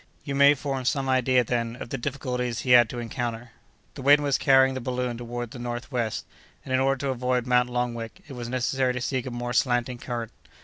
You 0.23 0.33
may 0.33 0.55
form 0.55 0.83
some 0.85 1.07
idea, 1.07 1.43
then, 1.43 1.75
of 1.75 1.89
the 1.89 1.97
difficulties 1.99 2.61
he 2.61 2.71
had 2.71 2.89
to 2.89 2.97
encounter." 2.97 3.51
The 3.93 4.01
wind 4.01 4.23
was 4.23 4.39
carrying 4.39 4.73
the 4.73 4.81
balloon 4.81 5.15
toward 5.15 5.51
the 5.51 5.59
northwest, 5.59 6.25
and, 6.65 6.73
in 6.73 6.79
order 6.79 6.97
to 7.05 7.09
avoid 7.09 7.45
Mount 7.45 7.69
Longwek, 7.69 8.23
it 8.27 8.33
was 8.33 8.49
necessary 8.49 8.93
to 8.93 9.01
seek 9.01 9.27
a 9.27 9.29
more 9.29 9.53
slanting 9.53 9.99
current. 9.99 10.31